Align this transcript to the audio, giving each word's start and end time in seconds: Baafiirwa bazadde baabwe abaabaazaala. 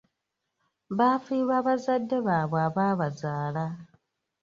Baafiirwa 0.97 1.57
bazadde 1.67 2.17
baabwe 2.27 2.59
abaabaazaala. 2.67 3.65